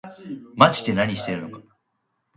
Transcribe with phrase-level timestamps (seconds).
[0.55, 1.63] まぢで何してるのか